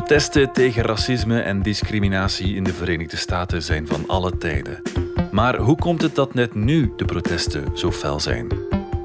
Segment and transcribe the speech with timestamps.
[0.00, 4.82] Protesten tegen racisme en discriminatie in de Verenigde Staten zijn van alle tijden.
[5.30, 8.48] Maar hoe komt het dat net nu de protesten zo fel zijn?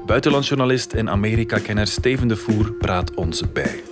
[0.06, 3.82] Buitenlandsjournalist en Amerika-kenner Steven de Voer praat ons bij.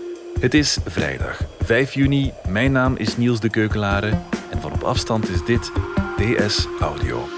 [0.41, 2.33] Het is vrijdag, 5 juni.
[2.49, 4.19] Mijn naam is Niels de Keukelare
[4.51, 5.73] en van op afstand is dit
[6.17, 7.34] DS Audio.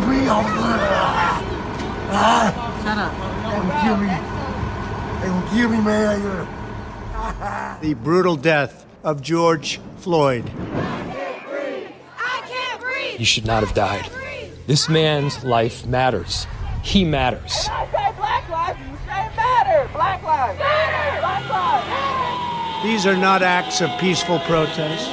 [0.00, 0.78] I can't breathe, officer.
[2.12, 3.12] Ah, Shut up.
[3.44, 4.08] they gonna kill me.
[5.20, 7.80] They gonna kill me, man.
[7.82, 10.50] the brutal death of George Floyd.
[12.16, 13.18] I can't breathe.
[13.18, 14.08] He should not have died.
[14.66, 16.46] This man's life matters.
[16.82, 17.68] He matters.
[17.70, 19.88] I say black lives, you say matter.
[19.92, 20.58] Black lives.
[20.58, 21.20] Matter.
[21.20, 21.88] Black lives.
[21.88, 22.88] Matter.
[22.88, 25.06] These are not acts of peaceful protest.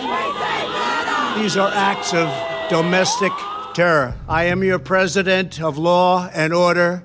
[1.38, 2.30] These are acts of
[2.70, 3.32] domestic
[3.78, 4.16] terror.
[4.28, 7.04] I am your president of law and order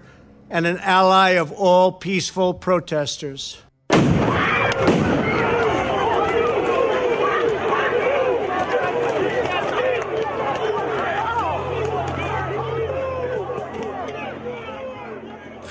[0.49, 3.59] and an ally of all peaceful protesters.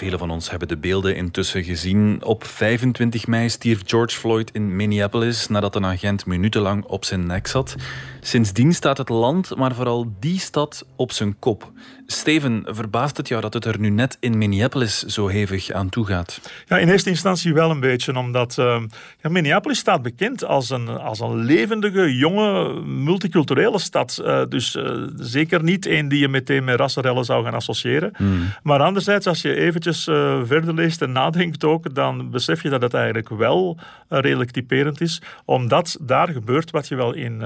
[0.01, 2.23] Velen van ons hebben de beelden intussen gezien.
[2.23, 7.47] Op 25 mei stierf George Floyd in Minneapolis nadat een agent minutenlang op zijn nek
[7.47, 7.75] zat.
[8.21, 11.71] Sindsdien staat het land, maar vooral die stad, op zijn kop.
[12.11, 16.05] Steven, verbaast het jou dat het er nu net in Minneapolis zo hevig aan toe
[16.05, 16.51] gaat?
[16.67, 18.81] Ja, in eerste instantie wel een beetje, omdat uh,
[19.21, 24.21] ja, Minneapolis staat bekend als een, als een levendige, jonge, multiculturele stad.
[24.21, 28.11] Uh, dus uh, zeker niet een die je meteen met rassenrellen zou gaan associëren.
[28.15, 28.53] Hmm.
[28.63, 30.03] Maar anderzijds, als je eventjes
[30.43, 33.77] verder leest en nadenkt ook, dan besef je dat het eigenlijk wel
[34.09, 37.43] redelijk typerend is, omdat daar gebeurt wat je wel in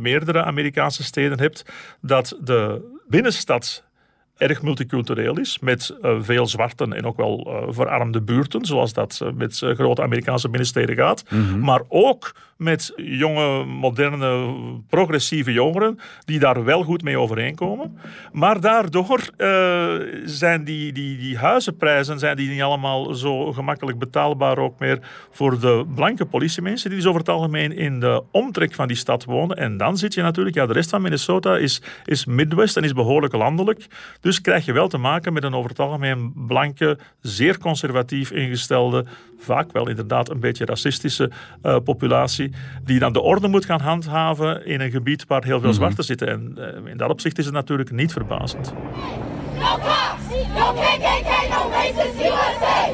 [0.00, 1.64] meerdere Amerikaanse steden hebt,
[2.00, 3.82] dat de binnenstad
[4.36, 9.20] erg multicultureel is, met uh, veel zwarten en ook wel uh, verarmde buurten, zoals dat
[9.22, 11.60] uh, met grote Amerikaanse binnensteden gaat, mm -hmm.
[11.60, 14.54] maar ook met jonge, moderne,
[14.88, 17.98] progressieve jongeren die daar wel goed mee overeenkomen.
[18.32, 19.30] Maar daardoor
[20.24, 24.98] zijn die, die, die huizenprijzen zijn die niet allemaal zo gemakkelijk betaalbaar ook meer
[25.30, 29.24] voor de blanke politiemensen die dus over het algemeen in de omtrek van die stad
[29.24, 29.56] wonen.
[29.56, 32.92] En dan zit je natuurlijk, ja, de rest van Minnesota is, is Midwest en is
[32.92, 33.86] behoorlijk landelijk.
[34.24, 39.04] Dus krijg je wel te maken met een over het algemeen blanke, zeer conservatief ingestelde,
[39.38, 41.30] vaak wel inderdaad een beetje racistische
[41.62, 42.52] uh, populatie,
[42.84, 45.74] die dan de orde moet gaan handhaven in een gebied waar heel veel mm-hmm.
[45.74, 46.28] zwarten zitten.
[46.28, 48.72] En uh, in dat opzicht is het natuurlijk niet verbazend.
[49.58, 52.88] No cops, no KKK, no racist USA.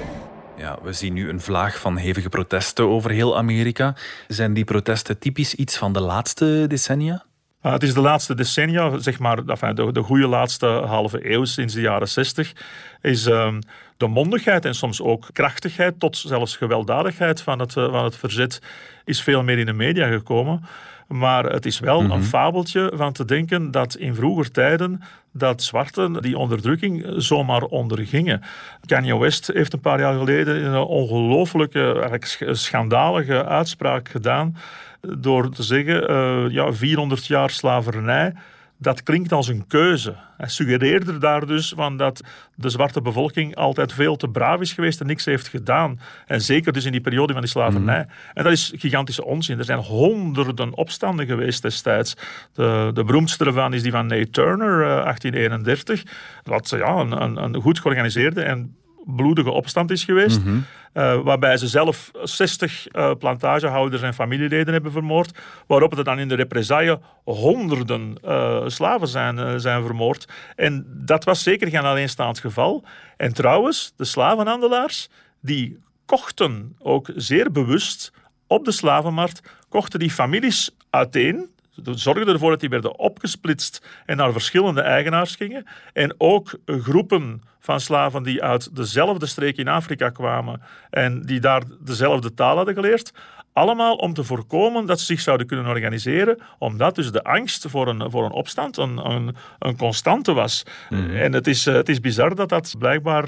[0.56, 3.94] Ja, we zien nu een vlaag van hevige protesten over heel Amerika.
[4.28, 7.24] Zijn die protesten typisch iets van de laatste decennia?
[7.62, 9.44] Uh, het is de laatste decennia, zeg maar,
[9.74, 12.52] de, de goede laatste halve eeuw, sinds de jaren zestig,
[13.00, 13.58] is um,
[13.96, 18.62] de mondigheid en soms ook krachtigheid, tot zelfs gewelddadigheid van het, uh, van het verzet,
[19.04, 20.64] is veel meer in de media gekomen.
[21.12, 26.22] Maar het is wel een fabeltje van te denken dat in vroeger tijden dat zwarten
[26.22, 28.42] die onderdrukking zomaar ondergingen.
[28.86, 34.56] Kanye West heeft een paar jaar geleden een ongelooflijke, eigenlijk schandalige uitspraak gedaan
[35.00, 38.32] door te zeggen, uh, ja, 400 jaar slavernij,
[38.80, 40.14] dat klinkt als een keuze.
[40.36, 42.20] Hij suggereerde daar dus van dat
[42.54, 46.00] de zwarte bevolking altijd veel te braaf is geweest en niks heeft gedaan.
[46.26, 48.02] En zeker dus in die periode van die slavernij.
[48.02, 48.10] Mm.
[48.34, 49.58] En dat is gigantische onzin.
[49.58, 52.16] Er zijn honderden opstanden geweest destijds.
[52.52, 56.02] De, de beroemdste ervan is die van Nate Turner, uh, 1831.
[56.44, 58.76] Wat ja, een, een, een goed georganiseerde en
[59.16, 60.38] bloedige opstand is geweest.
[60.38, 60.66] Mm-hmm.
[60.94, 65.38] Uh, waarbij ze zelf 60 uh, plantagehouders en familieleden hebben vermoord.
[65.66, 70.28] Waarop er dan in de represaille honderden uh, slaven zijn, zijn vermoord.
[70.56, 72.84] En dat was zeker geen alleenstaand geval.
[73.16, 75.08] En trouwens, de slavenhandelaars
[75.40, 78.12] die kochten ook zeer bewust
[78.46, 81.48] op de slavenmarkt, kochten die families uiteen
[81.84, 85.66] zorgde ervoor dat die werden opgesplitst en naar verschillende eigenaars gingen.
[85.92, 91.62] En ook groepen van slaven die uit dezelfde streek in Afrika kwamen en die daar
[91.80, 93.12] dezelfde taal hadden geleerd.
[93.52, 97.88] Allemaal om te voorkomen dat ze zich zouden kunnen organiseren, omdat dus de angst voor
[97.88, 100.62] een, voor een opstand een, een, een constante was.
[100.88, 101.10] Mm.
[101.10, 103.24] En het is, het is bizar dat dat blijkbaar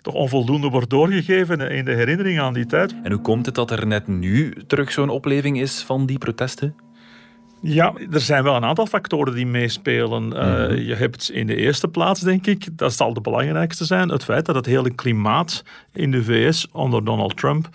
[0.00, 2.94] toch onvoldoende wordt doorgegeven in de herinnering aan die tijd.
[3.02, 6.83] En hoe komt het dat er net nu terug zo'n opleving is van die protesten?
[7.66, 10.24] Ja, er zijn wel een aantal factoren die meespelen.
[10.24, 14.24] Uh, je hebt in de eerste plaats, denk ik, dat zal de belangrijkste zijn, het
[14.24, 17.68] feit dat het hele klimaat in de VS onder Donald Trump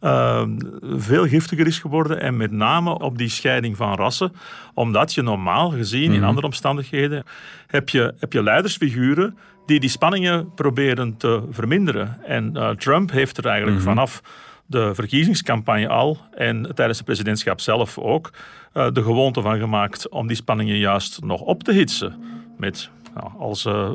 [0.00, 0.42] uh,
[0.82, 2.20] veel giftiger is geworden.
[2.20, 4.32] En met name op die scheiding van rassen.
[4.74, 6.28] Omdat je normaal gezien, in mhm.
[6.28, 7.24] andere omstandigheden,
[7.66, 12.18] heb je, heb je leidersfiguren die die spanningen proberen te verminderen.
[12.24, 13.86] En uh, Trump heeft er eigenlijk mhm.
[13.88, 14.22] vanaf
[14.66, 18.30] de verkiezingscampagne al en tijdens het presidentschap zelf ook
[18.74, 22.22] uh, de gewoonte van gemaakt om die spanningen juist nog op te hitsen.
[22.56, 23.90] Met nou, als uh,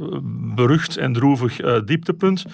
[0.55, 2.45] berucht en droevig uh, dieptepunt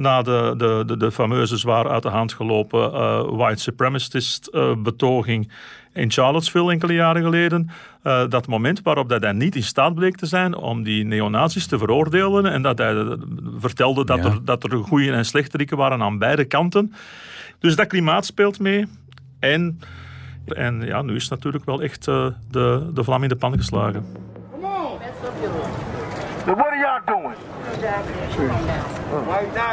[0.00, 2.90] na de, de, de, de, fameuze zwaar uit de hand gelopen
[3.36, 4.50] white supremacist
[4.82, 5.52] betoging
[5.92, 7.70] in Charlottesville enkele jaren geleden.
[8.28, 11.78] dat moment waarop dat hij niet in staat bleek te zijn om die neonazis te
[11.78, 13.16] veroordelen en dat hij
[13.58, 16.92] vertelde dat, er, dat er goede en slechteriken waren aan beide kanten.
[17.58, 18.86] Dus dat klimaat speelt mee.
[19.38, 19.80] En,
[20.46, 24.06] en ja, nu is natuurlijk wel echt uh, de, de vlam in de pan geslagen.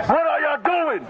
[0.07, 1.05] What are y'all doing?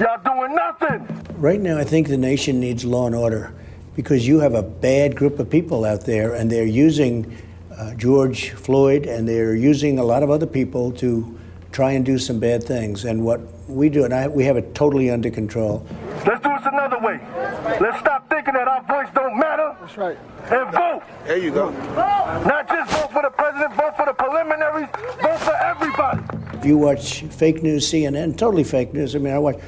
[0.00, 1.08] Y'all doing nothing.
[1.40, 3.54] Right now, I think the nation needs law and order
[3.96, 7.36] because you have a bad group of people out there and they're using
[7.74, 11.38] uh, George Floyd and they're using a lot of other people to
[11.72, 13.06] try and do some bad things.
[13.06, 15.86] And what we do, and I, we have it totally under control.
[16.26, 17.20] Let's do this another way.
[17.80, 19.76] Let's stop thinking that our voice don't matter.
[19.80, 20.18] That's right.
[20.50, 21.02] And vote.
[21.26, 21.70] There you go.
[21.70, 24.88] Not just vote for the president, vote for the preliminaries,
[25.20, 26.22] vote for everybody.
[26.58, 29.16] If you watch fake news, CNN, totally fake news.
[29.16, 29.58] I mean, I watch.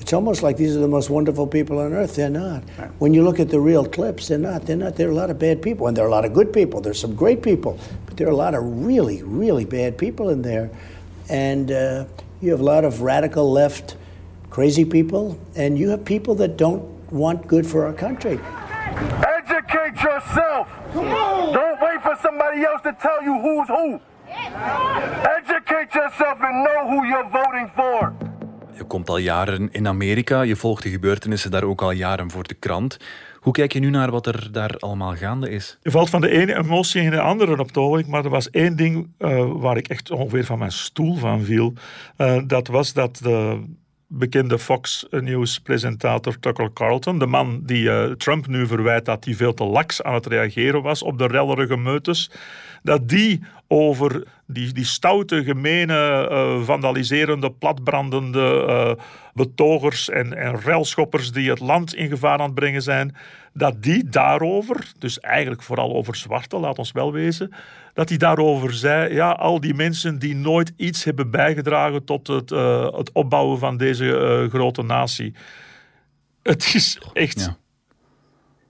[0.00, 2.16] It's almost like these are the most wonderful people on earth.
[2.16, 2.62] They're not.
[2.98, 4.66] When you look at the real clips, they're not.
[4.66, 4.96] They're not.
[4.96, 6.82] There are a lot of bad people, and there are a lot of good people.
[6.82, 10.42] There's some great people, but there are a lot of really, really bad people in
[10.42, 10.70] there.
[11.30, 12.04] And uh,
[12.42, 13.96] you have a lot of radical left
[14.52, 18.38] crazy people, and you have people that don't want good for our country.
[19.38, 20.66] Educate yourself.
[21.58, 24.00] Don't wait for somebody else to tell you who's who.
[25.38, 28.12] Educate yourself and know who you're voting for.
[28.74, 32.42] Je komt al jaren in Amerika, je volgt de gebeurtenissen daar ook al jaren voor
[32.42, 32.96] de krant.
[33.40, 35.78] Hoe kijk je nu naar wat er daar allemaal gaande is?
[35.82, 38.50] Je valt van de ene emotie in de andere op het ogenblik, maar er was
[38.50, 41.72] één ding uh, waar ik echt ongeveer van mijn stoel van viel.
[42.18, 43.62] Uh, dat was dat de
[44.14, 49.54] bekende Fox News-presentator Tucker Carlton, de man die uh, Trump nu verwijt dat hij veel
[49.54, 52.30] te laks aan het reageren was op de rellerige meutes,
[52.82, 59.04] dat die over die, die stoute, gemene, uh, vandaliserende, platbrandende uh,
[59.34, 63.16] betogers en, en relschoppers die het land in gevaar aan het brengen zijn,
[63.52, 67.52] dat die daarover, dus eigenlijk vooral over zwarte, laat ons wel wezen,
[67.92, 72.50] dat hij daarover zei, ja, al die mensen die nooit iets hebben bijgedragen tot het,
[72.50, 75.34] uh, het opbouwen van deze grote natie.
[76.42, 77.40] Het is echt...
[77.40, 77.56] Ja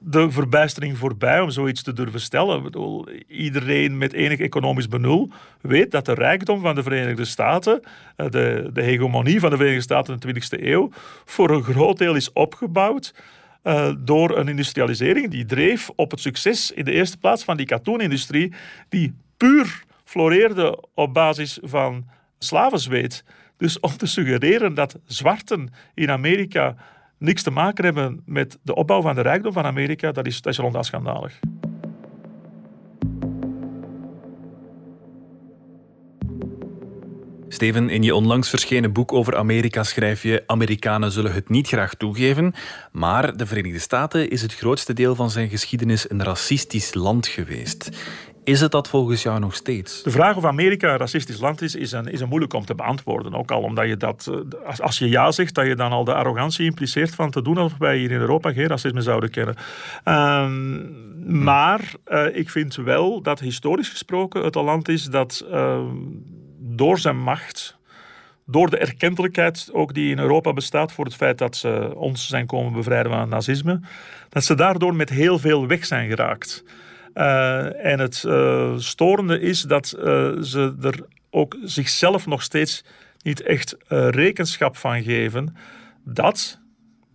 [0.04, 2.56] de verbijstering voorbij om zoiets te durven stellen.
[2.56, 5.30] Ik bedoel, iedereen met enig economisch benul
[5.60, 7.82] weet dat de rijkdom van de Verenigde Staten,
[8.16, 10.90] eh, de, de hegemonie van de Verenigde Staten in de 20e eeuw,
[11.24, 13.14] voor een groot deel is opgebouwd
[13.64, 17.66] uh, door een industrialisering die dreef op het succes in de eerste plaats van die
[17.66, 18.52] katoenindustrie,
[18.88, 23.24] die puur floreerde op basis van slavenzweet.
[23.56, 26.74] Dus om te suggereren dat zwarten in Amerika
[27.18, 30.86] niks te maken hebben met de opbouw van de rijkdom van Amerika, dat is, dat
[30.86, 31.40] schandalig.
[37.62, 41.94] Steven, in je onlangs verschenen boek over Amerika schrijf je: Amerikanen zullen het niet graag
[41.94, 42.54] toegeven,
[42.92, 47.90] maar de Verenigde Staten is het grootste deel van zijn geschiedenis een racistisch land geweest.
[48.44, 50.02] Is het dat volgens jou nog steeds?
[50.02, 52.74] De vraag of Amerika een racistisch land is, is een, is een moeilijk om te
[52.74, 53.34] beantwoorden.
[53.34, 56.04] Ook al omdat je dat, eh, als, als je ja zegt, dat je dan al
[56.04, 59.56] de arrogantie impliceert van te doen alsof wij hier in Europa geen racisme zouden kennen.
[60.04, 61.10] Um,
[61.42, 65.80] Maar uh, ik vind wel dat historisch gesproken het een land is dat uh,
[66.82, 67.76] door zijn macht
[68.46, 72.46] door de erkentelijkheid ook die in Europa bestaat voor het feit dat ze ons zijn
[72.46, 73.80] komen bevrijden van het nazisme,
[74.28, 76.64] dat ze daardoor met heel veel weg zijn geraakt.
[77.14, 80.02] Uh, en het uh, storende is dat uh,
[80.40, 82.84] ze er ook zichzelf nog steeds
[83.22, 85.56] niet echt rekenschap van geven
[86.04, 86.60] dat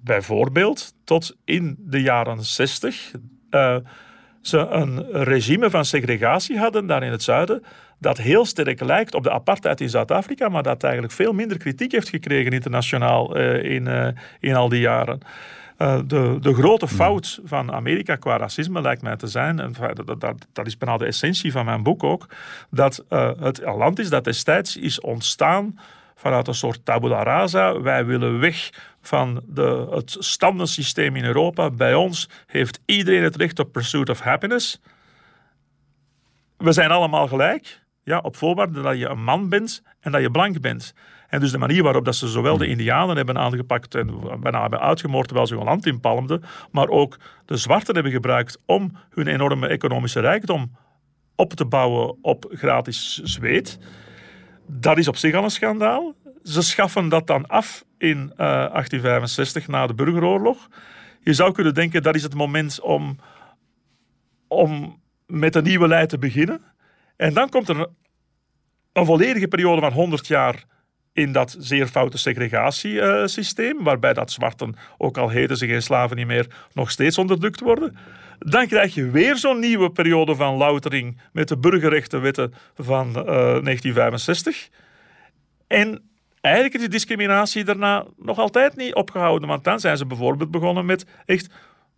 [0.03, 3.11] bijvoorbeeld tot in de jaren 60
[4.47, 7.63] ze een regime van segregatie hadden daar in het zuiden
[7.99, 11.91] dat heel sterk lijkt op de apartheid in Zuid-Afrika, maar dat eigenlijk veel minder kritiek
[11.91, 15.19] heeft gekregen internationaal in, in al die jaren.
[15.77, 20.21] Uh, de, de grote fout van Amerika qua racisme lijkt mij te zijn, en dat,
[20.21, 22.29] dat, dat is bijna de essentie van mijn boek ook,
[22.69, 23.05] dat
[23.39, 25.79] het land is dat destijds is ontstaan
[26.15, 27.81] vanuit een soort tabula rasa.
[27.81, 28.69] Wij willen weg
[29.07, 31.69] van de, het standensysteem in Europa.
[31.69, 34.79] Bij ons heeft iedereen het recht op pursuit of happiness.
[36.57, 37.85] We zijn allemaal gelijk.
[38.03, 40.93] Ja, op voorwaarde dat je een man bent en dat je blank bent.
[41.27, 42.73] En dus de manier waarop dat ze zowel de hmm.
[42.73, 47.57] Indianen hebben aangepakt en bijna hebben uitgemoord terwijl ze hun land inpalmden, maar ook de
[47.57, 50.71] zwarten hebben gebruikt om hun enorme economische rijkdom
[51.35, 53.79] op te bouwen op gratis zweet.
[54.67, 56.15] Dat is op zich al een schandaal.
[56.47, 60.67] Ze schaffen dat dan af in uh, eh, 1865 na de burgeroorlog.
[61.23, 63.17] Je zou kunnen denken dat is het moment om,
[64.47, 66.61] om met een nieuwe lijn te beginnen.
[67.15, 67.87] En dan komt er
[68.93, 70.63] een, volledige periode van 100 jaar
[71.13, 76.27] in dat zeer foute segregatiesysteem, waarbij dat zwarten, ook al heten ze geen slaven niet
[76.27, 77.97] meer, nog steeds onderdrukt worden.
[78.39, 84.69] Dan krijg je weer zo'n nieuwe periode van loutering met de burgerrechtenwetten van 1965.
[85.67, 86.06] Eh, en
[86.47, 90.85] eigenlijk is de discriminatie daarna nog altijd niet opgehouden, want dan zijn ze bijvoorbeeld begonnen
[90.85, 91.49] met echt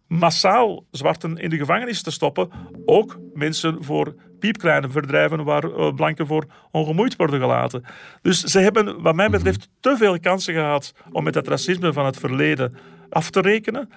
[0.08, 2.50] massaal zwarten in de gevangenis te stoppen.
[2.86, 7.84] Ook mensen voor piepkleine verdrijven waar uh, blanken voor ongemoeid worden gelaten.
[8.22, 12.06] Dus ze hebben, wat mij betreft, te veel kansen gehad om met dat racisme van
[12.06, 12.78] het verleden
[13.10, 13.90] af te rekenen.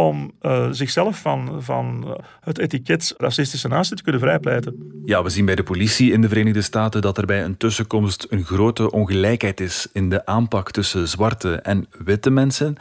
[0.00, 5.02] Om uh, zichzelf van, van uh, het etiket racistische naasten te kunnen vrijpleiten.
[5.04, 8.26] Ja, we zien bij de politie in de Verenigde Staten dat er bij een tussenkomst
[8.28, 12.76] een grote ongelijkheid is in de aanpak tussen zwarte en witte mensen.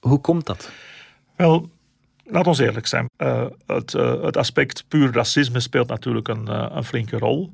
[0.00, 0.70] Hoe komt dat?
[1.36, 1.70] Wel,
[2.24, 3.10] Laat ons eerlijk zijn.
[3.18, 7.52] Uh, het, uh, het, aspect puur racisme speelt natuurlijk een, een flinke rol.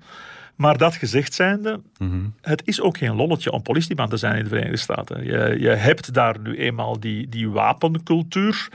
[0.58, 4.42] Maar dat gezegd zijnde, mm het is ook geen lolletje om politieman te zijn in
[4.42, 5.24] de Verenigde Staten.
[5.24, 8.68] Je, je hebt daar nu eenmaal die, die wapencultuur.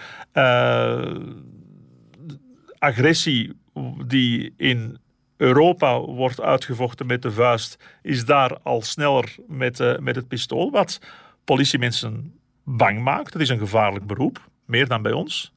[2.78, 3.52] agressie
[4.06, 4.98] die in
[5.38, 10.72] Europa wordt uitgevochten met de vuist, is daar al sneller met, met het pistool.
[10.72, 11.00] Wat
[11.44, 13.34] politiemensen bang maakt.
[13.34, 15.53] Het is een gevaarlijk beroep, meer dan bij ons.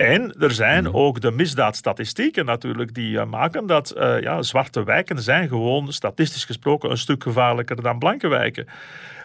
[0.00, 0.96] En er zijn mhm.
[0.96, 6.44] ook de misdaadstatistieken natuurlijk die uh, maken dat uh, ja, zwarte wijken zijn gewoon statistisch
[6.44, 8.66] gesproken een stuk gevaarlijker dan blanke wijken.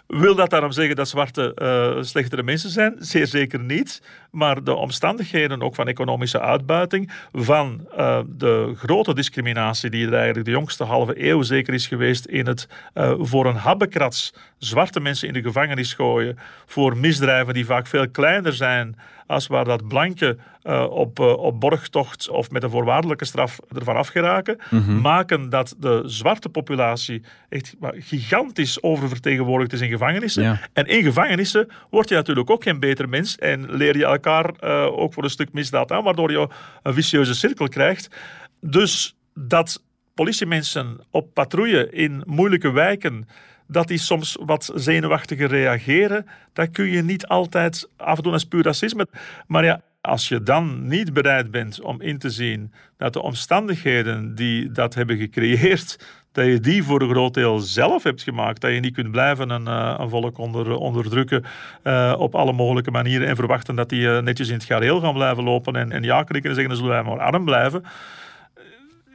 [0.08, 2.96] Wil dat daarom zeggen dat zwarte uh, slechtere mensen zijn?
[3.00, 4.02] Zeer zeker niet.
[4.32, 10.46] Maar de omstandigheden ook van economische uitbuiting, van uh, de grote discriminatie die er eigenlijk
[10.46, 15.28] de jongste halve eeuw zeker is geweest in het uh, voor een habbekrats zwarte mensen
[15.28, 18.96] in de gevangenis gooien, voor misdrijven die vaak veel kleiner zijn
[19.28, 23.96] als waar dat blanke uh, op, uh, op borgtocht of met een voorwaardelijke straf ervan
[23.96, 30.60] afgeraken, mm maken dat de zwarte populatie echt gigantisch oververtegenwoordigd is in gevangenissen.
[30.74, 34.86] En in gevangenissen word je natuurlijk ook geen beter mens en leer je elkaar uh,
[34.86, 36.48] ook voor een stuk misdaad aan, waardoor je
[36.84, 38.16] een vicieuze cirkel krijgt.
[38.62, 43.28] Dus dat politiemensen op patrouille in moeilijke wijken
[43.68, 49.08] dat die soms wat zenuwachtiger reageren, dat kun je niet altijd afdoen als puur racisme.
[49.48, 54.36] Maar ja, als je dan niet bereid bent om in te zien dat de omstandigheden
[54.36, 56.00] die dat hebben gecreëerd,
[56.32, 59.50] dat je die voor een groot deel zelf hebt gemaakt, dat je niet kunt blijven
[59.50, 61.44] een, uh, een volk onder, onderdrukken
[61.84, 65.14] uh, op alle mogelijke manieren en verwachten dat die uh, netjes in het gareel gaan
[65.14, 67.84] blijven lopen en, en ja knikken en zeggen, dan zullen wij maar arm blijven.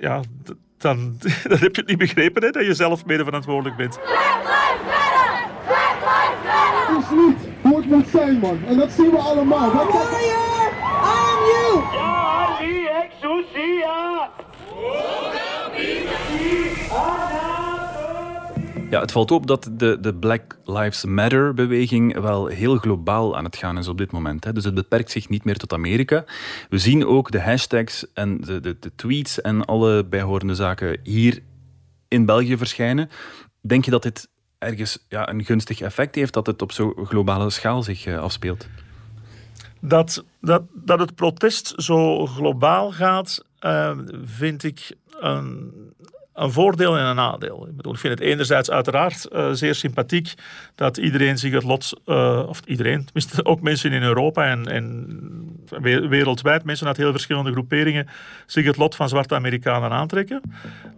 [0.01, 0.21] Ja,
[0.81, 1.17] dan,
[1.51, 3.99] dan heb je het niet begrepen, hè, dat je zelf mede verantwoordelijk bent.
[4.01, 5.49] Black lives matter!
[5.67, 6.99] Black lives matter!
[6.99, 8.61] is niet hoe het moet zijn, man.
[8.67, 9.73] En dat zien we allemaal.
[9.73, 10.73] Warrior,
[11.03, 11.83] arm you!
[11.93, 14.31] Ja, die exousia!
[18.91, 23.57] Ja, het valt op dat de, de Black Lives Matter-beweging wel heel globaal aan het
[23.57, 24.45] gaan is op dit moment.
[24.45, 24.53] Hè.
[24.53, 26.25] Dus het beperkt zich niet meer tot Amerika.
[26.69, 31.43] We zien ook de hashtags en de, de, de tweets en alle bijhorende zaken hier
[32.09, 33.11] in België verschijnen.
[33.61, 34.29] Denk je dat dit
[34.59, 38.69] ergens ja, een gunstig effect heeft, dat het op zo'n globale schaal zich uh, afspeelt?
[39.81, 45.73] Dat, dat, dat het protest zo globaal gaat, uh, vind ik een
[46.41, 47.67] een voordeel en een nadeel.
[47.69, 50.35] Ik, bedoel, vind het enerzijds uiteraard uh, zeer sympathiek
[50.75, 54.89] dat iedereen zich het lot, uh, of iedereen, tenminste ook mensen in Europa en,
[56.09, 58.09] wereldwijd, mensen uit heel verschillende groeperingen,
[58.47, 60.41] zich het lot van zwarte Amerikanen aantrekken.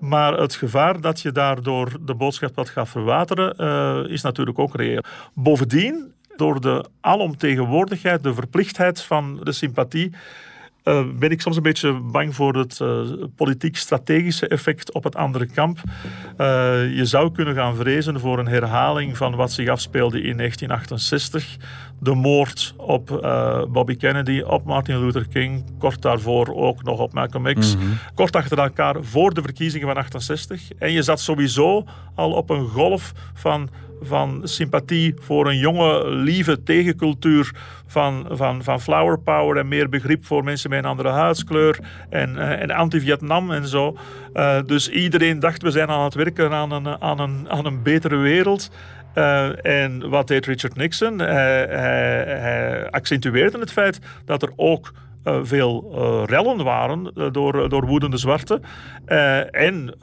[0.01, 4.77] Maar het gevaar dat je daardoor de boodschap wat gaat verwateren, uh, is natuurlijk ook
[4.77, 5.03] reëel.
[5.35, 10.13] Bovendien, door de alomtegenwoordigheid, de verplichtheid van de sympathie,
[10.85, 13.01] uh, ben ik soms een beetje bang voor het uh,
[13.37, 15.79] politiek-strategische effect op het andere kamp.
[15.79, 21.57] Uh, je zou kunnen gaan vrezen voor een herhaling van wat zich afspeelde in 1968.
[22.01, 23.07] De moord op
[23.73, 27.75] Bobby Kennedy, op Martin Luther King, kort daarvoor ook nog op Malcolm X.
[27.75, 27.99] Mm -hmm.
[28.15, 30.73] Kort achter elkaar voor de verkiezingen van 68.
[30.79, 31.85] En je zat sowieso
[32.15, 33.71] al op een golf van
[34.03, 37.53] van sympathie voor een jonge, lieve tegencultuur
[37.87, 41.79] van, van, van flower power en meer begrip voor mensen met een andere huidskleur
[42.09, 43.97] en, uh, en anti-Vietnam en zo.
[44.35, 47.83] Uh, dus iedereen dacht, we zijn aan het werken aan een, aan een, aan een
[47.83, 48.71] betere wereld.
[49.15, 51.19] Uh, en wat deed Richard Nixon?
[51.19, 54.93] Hij accentueerde het feit dat er ook
[55.25, 58.63] uh, veel uh, rellen waren uh, door, door woedende zwarten.
[59.51, 59.95] en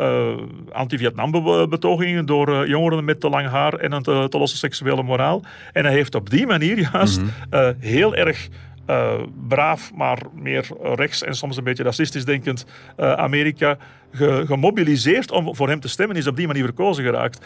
[0.72, 5.44] anti-Vietnam-betogingen door jongeren met te lang haar en een te, te losse seksuele moraal.
[5.74, 7.76] En hij heeft op die manier juist mm -hmm.
[7.80, 8.50] heel erg
[8.90, 9.14] uh,
[9.48, 12.66] braaf, maar meer rechts en soms een beetje racistisch denkend
[12.98, 13.78] uh, Amerika
[14.12, 17.46] ge gemobiliseerd om voor hem te stemmen, is op die manier verkozen geraakt.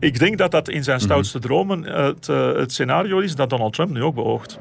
[0.00, 1.06] Ik denk dat dat in zijn mhm.
[1.06, 4.58] stoutste dromen het, het scenario is dat Donald Trump nu ook beoogt.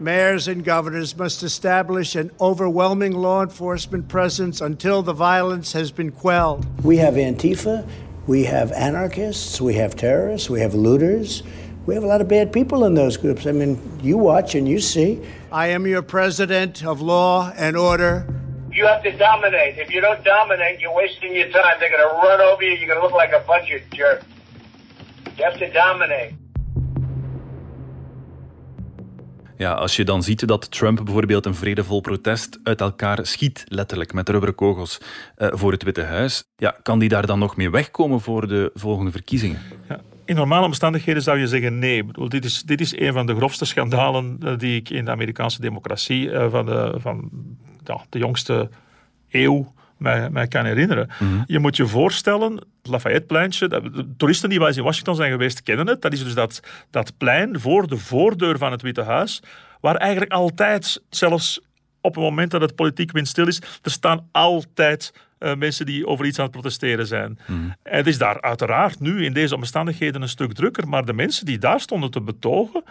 [0.00, 6.10] Mayors and governors must establish an overwhelming law enforcement presence until the violence has been
[6.10, 6.66] quelled.
[6.84, 7.88] We have Antifa,
[8.26, 11.42] we have anarchists, we have terrorists, we have looters.
[11.86, 13.46] We have a lot of bad people in those groups.
[13.46, 15.22] I mean, you watch and you see.
[15.50, 18.26] I am your president of law and order.
[18.70, 19.78] You have to dominate.
[19.78, 21.76] If you don't dominate, you're wasting your time.
[21.80, 22.72] They're going to run over you.
[22.72, 24.26] You're going to look like a bunch of jerks.
[25.38, 26.34] You have to dominate.
[29.58, 34.12] Ja, als je dan ziet dat Trump bijvoorbeeld een vredevol protest uit elkaar schiet, letterlijk
[34.12, 35.00] met rubberkogels,
[35.38, 38.70] uh, voor het Witte Huis, ja, kan die daar dan nog mee wegkomen voor de
[38.74, 39.60] volgende verkiezingen?
[39.88, 40.00] Ja.
[40.24, 42.04] In normale omstandigheden zou je zeggen nee.
[42.28, 45.60] Dit, is, dit is een van de grofste schandalen uh, die ik in de Amerikaanse
[45.60, 47.30] democratie uh, van, de, van
[47.84, 48.70] ja, de jongste
[49.30, 51.08] eeuw mij, mij kan herinneren.
[51.18, 51.44] Mm -hmm.
[51.46, 55.86] Je moet je voorstellen, Lafayette-pleintje, de toeristen die wel eens in Washington zijn geweest kennen
[55.86, 56.02] het.
[56.02, 59.42] Dat is dus dat, dat plein voor de voordeur van het Witte Huis,
[59.80, 61.60] waar eigenlijk altijd, zelfs
[62.00, 66.26] op het moment dat het politiek windstil is, er staan altijd uh, mensen die over
[66.26, 67.38] iets aan het protesteren zijn.
[67.46, 67.74] Mm.
[67.82, 71.58] Het is daar uiteraard nu in deze omstandigheden een stuk drukker, maar de mensen die
[71.58, 72.84] daar stonden te betogen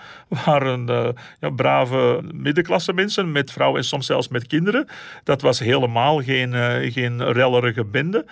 [0.45, 1.07] waren uh,
[1.39, 4.87] ja, brave middenklasse mensen met vrouwen en soms zelfs met kinderen.
[5.23, 8.25] Dat was helemaal geen, uh, geen rellerige bende.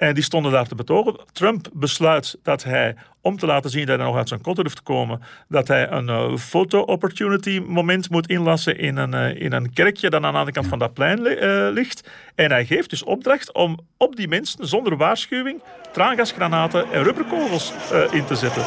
[0.00, 1.16] En die stonden daar te betogen.
[1.32, 4.76] Trump besluit dat hij, om te laten zien dat hij nog uit zijn kot durft
[4.76, 9.72] te komen, dat hij een uh, foto-opportunity moment moet inlassen in een, uh, in een
[9.72, 12.10] kerkje dat aan de andere kant van dat plein uh, ligt.
[12.34, 17.72] En hij geeft dus opdracht om op die mensen, zonder waarschuwing, traangasgranaten en rubberkogels
[18.10, 18.62] in te zetten.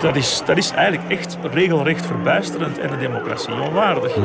[0.00, 4.16] Dat is, dat is eigenlijk echt regelrecht verbijsterend en de democratie onwaardig.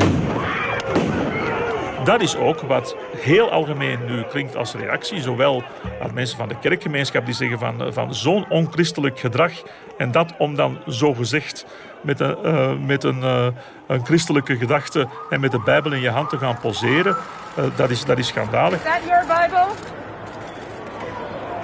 [2.04, 5.64] Dat is ook wat heel algemeen nu klinkt als reactie, zowel
[6.02, 9.52] aan mensen van de kerkgemeenschap die zeggen van, van zo'n onchristelijk gedrag
[9.98, 11.66] en dat om dan zogezegd
[12.02, 13.48] met een, uh, met een, uh,
[13.88, 17.16] een christelijke gedachte en met de Bijbel in je hand te gaan poseren,
[17.60, 18.78] uh, dat, is, dat is schandalig.
[18.78, 19.68] Is that your Bible?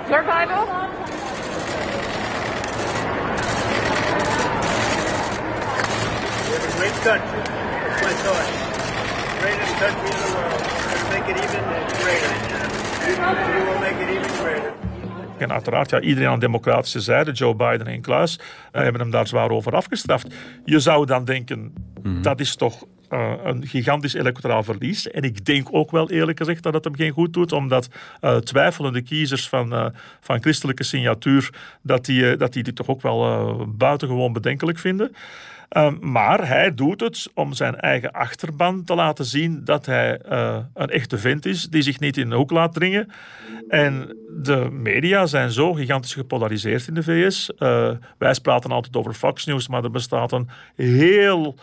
[0.10, 0.88] Your Bible?
[6.78, 7.04] Great
[8.02, 8.69] my thought.
[9.40, 10.62] Greatest country in the world.
[10.90, 11.64] Let's make it even
[12.02, 12.34] greater.
[13.54, 14.74] We will make it even greater.
[15.38, 19.12] En uiteraard, ja, iedereen aan de democratische zijde, Joe Biden en Klaus, uh, hebben hem
[19.12, 20.28] daar zwaar over afgestraft.
[20.66, 21.74] Je zou dan denken,
[22.04, 22.22] mm.
[22.22, 25.12] dat is toch uh, een gigantisch electoraal verlies.
[25.12, 27.90] En ik denk ook wel eerlijk gezegd dat het hem geen goed doet, omdat
[28.22, 29.86] uh, twijfelende kiezers van, uh,
[30.20, 31.50] van christelijke signatuur,
[31.82, 35.16] dat die, dat die dit toch ook wel buitengewoon bedenkelijk vinden.
[35.78, 40.20] Um, maar hij doet het om zijn eigen achterban te laten zien dat hij
[40.74, 43.12] een echte vent is, die zich niet in de hoek laat dringen.
[43.68, 47.52] En de media zijn zo gigantisch gepolariseerd in de VS.
[48.18, 51.56] Wij praten altijd over Fox News, maar er bestaat een heel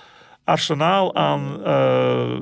[0.46, 2.36] arsenaal aan uh,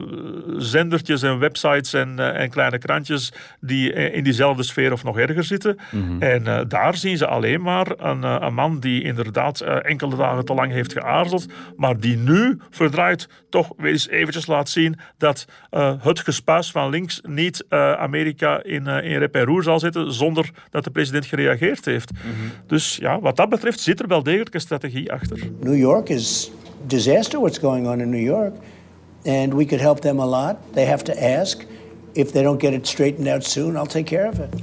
[0.56, 5.44] zendertjes en websites en, uh, en, kleine krantjes die in diezelfde sfeer of nog erger
[5.44, 5.78] zitten.
[5.90, 6.22] Mm -hmm.
[6.22, 10.54] En uh, daar zien ze alleen maar een, een man die inderdaad enkele dagen te
[10.54, 15.46] lang heeft geaarzeld, maar die nu verdraaid toch weer eens eventjes laat zien dat
[16.00, 20.84] het gespuis van links niet Amerika in, in rep en roer zal zetten zonder dat
[20.84, 22.12] de president gereageerd heeft.
[22.12, 22.50] Mm -hmm.
[22.66, 25.38] Dus ja, wat dat betreft zit er wel degelijk een strategie achter.
[25.60, 26.52] New York is
[26.86, 28.54] disaster what's going on in New York,
[29.24, 30.72] and we could help them a lot.
[30.72, 31.64] They have to ask.
[32.14, 34.54] If they don't get it straightened out soon, I'll take care of it.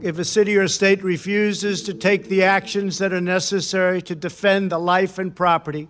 [0.00, 4.70] If a city or state refuses to take the actions that are necessary to defend
[4.70, 5.88] the life and property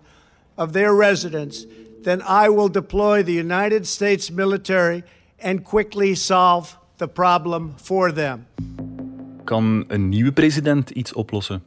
[0.57, 1.65] of their residents,
[2.01, 5.03] then I will deploy the United States military
[5.39, 8.47] and quickly solve the problem for them.
[9.43, 11.61] Kan een nieuwe president iets oplossen?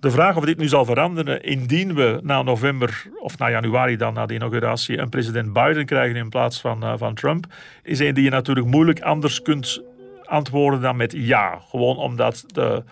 [0.00, 4.14] De vraag of dit nu zal veranderen indien we na november of na januari dan
[4.14, 7.46] na de inauguratie een president Biden krijgen in plaats van, uh, van Trump,
[7.82, 9.82] is een die je natuurlijk moeilijk anders kunt
[10.24, 11.60] antwoorden dan met ja.
[11.68, 12.84] Gewoon omdat de,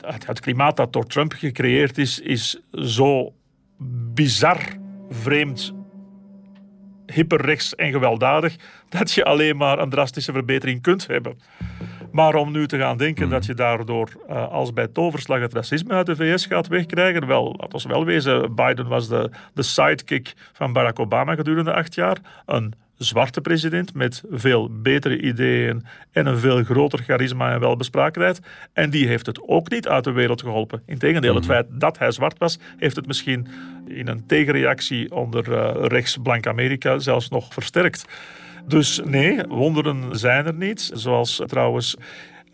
[0.00, 3.32] het, het klimaat dat door Trump gecreëerd is, is zo
[4.14, 4.58] bizar
[5.10, 5.74] vreemd
[7.06, 8.56] hyperrechts en gewelddadig,
[8.98, 11.38] dat je alleen maar een drastische verbetering kunt hebben.
[12.14, 15.94] Maar om nu te gaan denken dat je daardoor uh, als bij toverslag het racisme
[15.94, 20.34] uit de VS gaat wegkrijgen, wel, dat was wel wezen, Biden was de, de sidekick
[20.52, 22.18] van Barack Obama gedurende acht jaar.
[22.46, 22.74] Een
[23.04, 28.40] zwarte president met veel betere ideeën en een veel groter charisma en welbespraaktheid.
[28.72, 30.82] En die heeft het ook niet uit de wereld geholpen.
[30.86, 33.46] Integendeel, het feit dat hij zwart was, heeft het misschien
[33.86, 38.04] in een tegenreactie onder uh, rechts-blank Amerika zelfs nog versterkt.
[38.66, 40.90] Dus nee, wonderen zijn er niet.
[40.94, 41.96] Zoals trouwens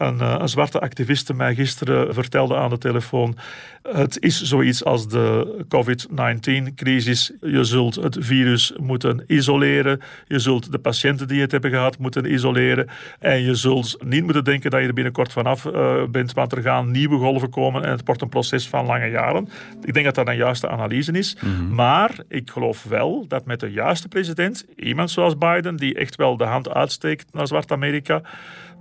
[0.00, 3.36] een, een, zwarte activiste mij gisteren vertelde aan de telefoon.
[3.82, 7.32] Het is zoiets als de COVID-19-crisis.
[7.40, 10.00] Je zult het virus moeten isoleren.
[10.26, 12.88] Je zult de patiënten die het hebben gehad moeten isoleren.
[13.18, 16.62] En je zult niet moeten denken dat je er binnenkort vanaf uh, bent, want er
[16.62, 19.48] gaan nieuwe golven komen en het wordt een proces van lange jaren.
[19.84, 21.36] Ik denk dat dat een juiste analyse is.
[21.40, 21.74] Mm -hmm.
[21.74, 26.36] Maar ik geloof wel dat met de juiste president, iemand zoals Biden, die echt wel
[26.36, 28.22] de hand uitsteekt naar Zwart-Amerika,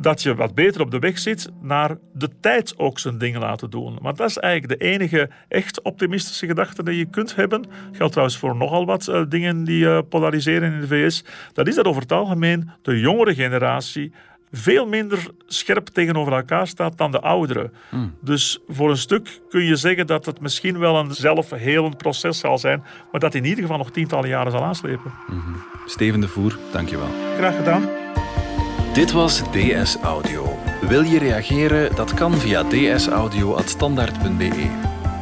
[0.02, 3.70] dat je wat beter op de weg zit naar de tijd ook zijn dingen laten
[3.70, 3.98] doen.
[4.02, 7.66] Want dat is eigenlijk de enige echt optimistische gedachte die je kunt hebben.
[7.92, 11.24] Geldt trouwens voor nogal wat uh, dingen die uh, polariseren in de VS.
[11.54, 14.14] Dat is dat over het algemeen de jongere generatie
[14.52, 17.74] veel minder scherp tegenover elkaar staat dan de ouderen.
[17.90, 18.16] Mm.
[18.22, 22.58] Dus voor een stuk kun je zeggen dat het misschien wel een zelfhelend proces zal
[22.58, 25.14] zijn, maar dat in ieder geval nog tientallen jaren zal aanslepen.
[25.28, 25.56] Mm -hmm.
[25.86, 27.10] Steven de Voer, dankjewel.
[27.38, 27.90] Graag gedaan.
[28.94, 30.58] Dit was DS Audio.
[30.82, 31.96] Wil je reageren?
[31.96, 34.70] Dat kan via dsaudio.standaard.be.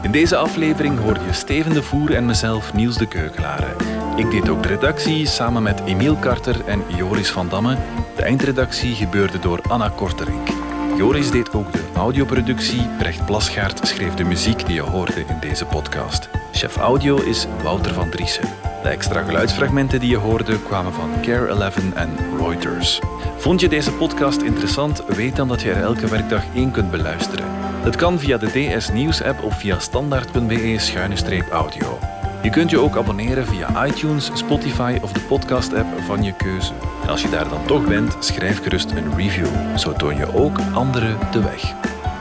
[0.02, 3.76] In deze aflevering hoorde je Steven de Voer en mezelf Niels de Keukelare.
[4.16, 7.78] Ik deed ook de redactie samen met Emiel Karter en Joris van Damme.
[8.16, 10.50] De eindredactie gebeurde door Anna Korterink.
[10.98, 15.66] Joris deed ook de audioproductie, Brecht Plasgaard schreef de muziek die je hoorde in deze
[15.66, 16.30] podcast.
[16.52, 18.50] Chef audio is Wouter van Driessen.
[18.84, 23.00] De extra geluidsfragmenten die je hoorde kwamen van Care 11 en Reuters.
[23.38, 25.06] Vond je deze podcast interessant?
[25.06, 27.46] Weet dan dat je er elke werkdag één kunt beluisteren.
[27.84, 32.17] Dat kan via de DS Nieuws app of via standaard.be-audio.
[32.48, 36.74] Je kunt je ook abonneren via iTunes, Spotify of de podcast-app van je keuze.
[37.04, 39.78] En als je daar dan toch bent, schrijf gerust een review.
[39.78, 41.62] Zo toon je ook anderen de weg.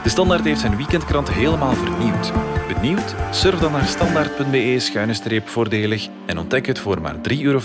[0.03, 2.33] De Standaard heeft zijn weekendkrant helemaal vernieuwd.
[2.75, 3.15] Benieuwd?
[3.31, 7.61] Surf dan naar standaard.be-voordelig en ontdek het voor maar 3,50 euro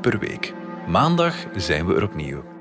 [0.00, 0.54] per week.
[0.86, 2.51] Maandag zijn we er opnieuw.